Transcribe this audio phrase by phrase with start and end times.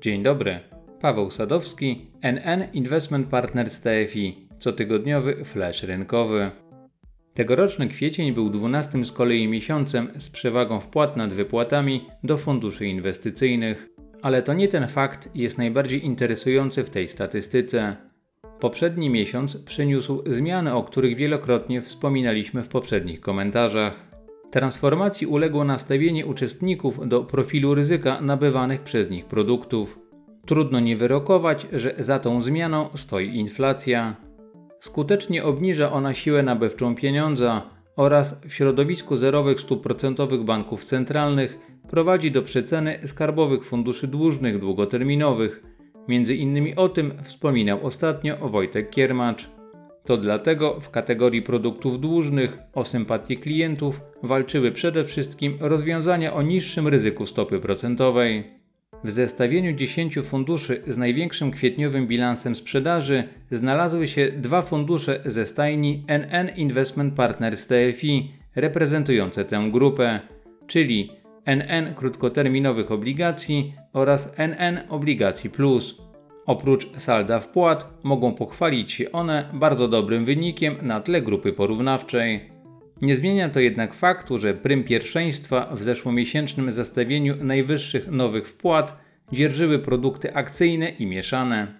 [0.00, 0.60] Dzień dobry.
[1.00, 6.50] Paweł Sadowski, NN Investment Partners TFI, cotygodniowy flash rynkowy.
[7.34, 13.88] Tegoroczny kwiecień był 12 z kolei miesiącem z przewagą wpłat nad wypłatami do funduszy inwestycyjnych,
[14.22, 17.96] ale to nie ten fakt jest najbardziej interesujący w tej statystyce.
[18.60, 24.07] Poprzedni miesiąc przyniósł zmiany, o których wielokrotnie wspominaliśmy w poprzednich komentarzach.
[24.50, 29.98] Transformacji uległo nastawienie uczestników do profilu ryzyka nabywanych przez nich produktów.
[30.46, 34.16] Trudno nie wyrokować, że za tą zmianą stoi inflacja.
[34.80, 37.62] Skutecznie obniża ona siłę nabywczą pieniądza
[37.96, 41.58] oraz w środowisku zerowych stóp procentowych banków centralnych
[41.90, 45.62] prowadzi do przeceny skarbowych funduszy dłużnych długoterminowych.
[46.08, 49.57] Między innymi o tym wspominał ostatnio Wojtek Kiermacz.
[50.08, 56.88] To dlatego w kategorii produktów dłużnych o sympatię klientów walczyły przede wszystkim rozwiązania o niższym
[56.88, 58.44] ryzyku stopy procentowej.
[59.04, 66.04] W zestawieniu 10 funduszy z największym kwietniowym bilansem sprzedaży znalazły się dwa fundusze ze stajni
[66.06, 70.20] NN Investment Partners TFI reprezentujące tę grupę,
[70.66, 71.10] czyli
[71.44, 76.07] NN krótkoterminowych obligacji oraz NN obligacji plus.
[76.48, 82.50] Oprócz salda wpłat mogą pochwalić się one bardzo dobrym wynikiem na tle grupy porównawczej.
[83.02, 88.96] Nie zmienia to jednak faktu, że prym pierwszeństwa w zeszłomiesięcznym zestawieniu najwyższych nowych wpłat
[89.32, 91.74] dzierżyły produkty akcyjne i mieszane.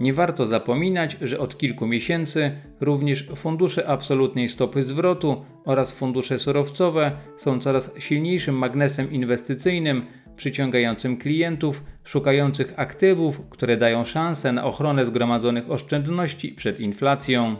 [0.00, 7.12] Nie warto zapominać, że od kilku miesięcy również fundusze absolutnej stopy zwrotu oraz fundusze surowcowe
[7.36, 10.06] są coraz silniejszym magnesem inwestycyjnym
[10.36, 17.56] przyciągającym klientów szukających aktywów, które dają szansę na ochronę zgromadzonych oszczędności przed inflacją.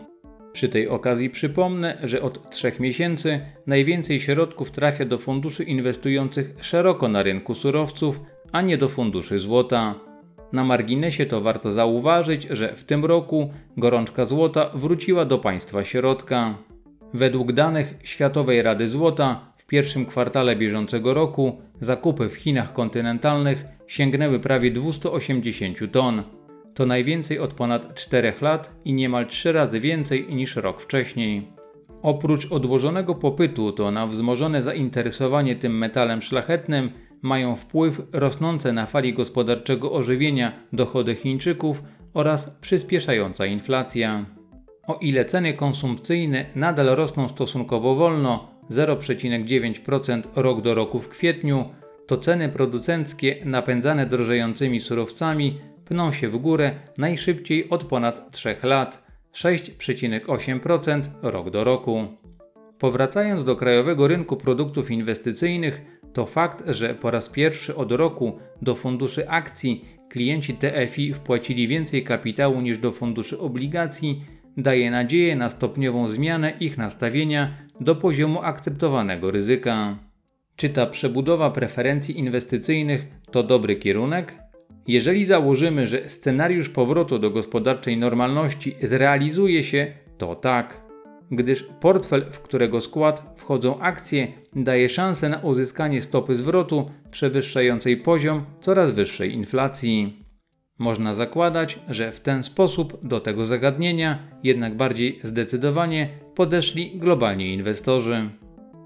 [0.52, 7.08] Przy tej okazji przypomnę, że od trzech miesięcy najwięcej środków trafia do funduszy inwestujących szeroko
[7.08, 8.20] na rynku surowców,
[8.52, 9.94] a nie do funduszy złota.
[10.52, 16.54] Na marginesie to warto zauważyć, że w tym roku gorączka złota wróciła do państwa środka.
[17.14, 24.40] Według danych Światowej Rady Złota w pierwszym kwartale bieżącego roku zakupy w Chinach kontynentalnych sięgnęły
[24.40, 26.22] prawie 280 ton.
[26.74, 31.48] To najwięcej od ponad 4 lat i niemal 3 razy więcej niż rok wcześniej.
[32.02, 36.90] Oprócz odłożonego popytu, to na wzmożone zainteresowanie tym metalem szlachetnym
[37.22, 41.82] mają wpływ rosnące na fali gospodarczego ożywienia dochody Chińczyków
[42.14, 44.26] oraz przyspieszająca inflacja.
[44.86, 51.68] O ile ceny konsumpcyjne nadal rosną stosunkowo wolno 0,9% rok do roku w kwietniu,
[52.06, 59.06] to ceny producenckie napędzane drożejącymi surowcami pną się w górę najszybciej od ponad 3 lat
[59.34, 62.06] 6,8% rok do roku.
[62.78, 68.74] Powracając do krajowego rynku produktów inwestycyjnych, to fakt, że po raz pierwszy od roku do
[68.74, 74.24] funduszy akcji klienci TFI wpłacili więcej kapitału niż do funduszy obligacji,
[74.56, 79.98] daje nadzieję na stopniową zmianę ich nastawienia do poziomu akceptowanego ryzyka.
[80.56, 84.34] Czy ta przebudowa preferencji inwestycyjnych to dobry kierunek?
[84.88, 90.86] Jeżeli założymy, że scenariusz powrotu do gospodarczej normalności zrealizuje się, to tak
[91.30, 98.44] gdyż portfel, w którego skład wchodzą akcje, daje szansę na uzyskanie stopy zwrotu przewyższającej poziom
[98.60, 100.25] coraz wyższej inflacji.
[100.78, 108.30] Można zakładać, że w ten sposób do tego zagadnienia jednak bardziej zdecydowanie podeszli globalni inwestorzy.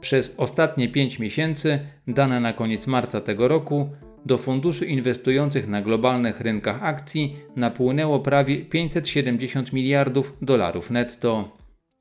[0.01, 3.91] Przez ostatnie 5 miesięcy, dane na koniec marca tego roku,
[4.27, 11.57] do funduszy inwestujących na globalnych rynkach akcji napłynęło prawie 570 miliardów dolarów netto.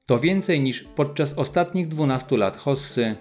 [0.06, 3.16] To więcej niż podczas ostatnich 12 lat Hossy.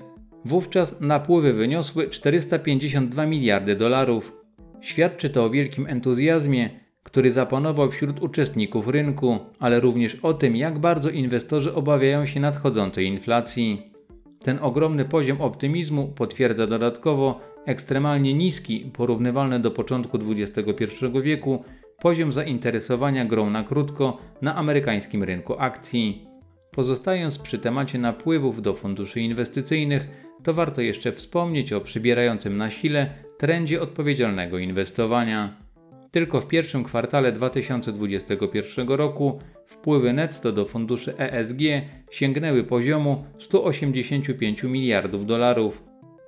[0.44, 4.37] Wówczas napływy wyniosły 452 miliardy dolarów.
[4.80, 6.70] Świadczy to o wielkim entuzjazmie,
[7.02, 13.06] który zapanował wśród uczestników rynku, ale również o tym, jak bardzo inwestorzy obawiają się nadchodzącej
[13.06, 13.92] inflacji.
[14.42, 20.86] Ten ogromny poziom optymizmu potwierdza dodatkowo ekstremalnie niski, porównywalny do początku XXI
[21.22, 21.64] wieku,
[22.00, 26.26] poziom zainteresowania grą na krótko na amerykańskim rynku akcji.
[26.70, 30.08] Pozostając przy temacie napływów do funduszy inwestycyjnych,
[30.42, 35.56] to warto jeszcze wspomnieć o przybierającym na sile trendzie odpowiedzialnego inwestowania.
[36.10, 41.58] Tylko w pierwszym kwartale 2021 roku wpływy netto do funduszy ESG
[42.10, 45.82] sięgnęły poziomu 185 miliardów dolarów.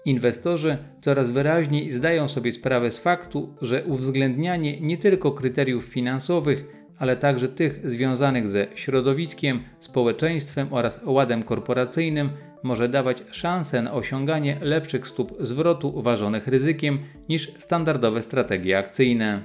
[0.04, 6.64] Inwestorzy coraz wyraźniej zdają sobie sprawę z faktu, że uwzględnianie nie tylko kryteriów finansowych,
[6.98, 12.30] ale także tych związanych ze środowiskiem, społeczeństwem oraz ładem korporacyjnym
[12.62, 16.98] może dawać szansę na osiąganie lepszych stóp zwrotu ważonych ryzykiem
[17.28, 19.42] niż standardowe strategie akcyjne.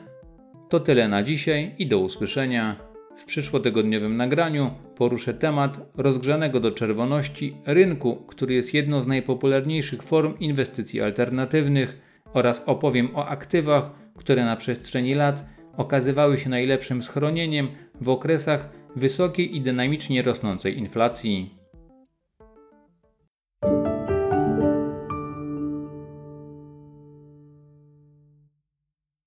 [0.70, 2.76] To tyle na dzisiaj i do usłyszenia.
[3.18, 10.34] W przyszłotygodniowym nagraniu poruszę temat rozgrzanego do czerwoności rynku, który jest jedną z najpopularniejszych form
[10.40, 12.02] inwestycji alternatywnych
[12.34, 15.46] oraz opowiem o aktywach, które na przestrzeni lat
[15.78, 17.68] okazywały się najlepszym schronieniem
[18.02, 21.65] w okresach wysokiej i dynamicznie rosnącej inflacji.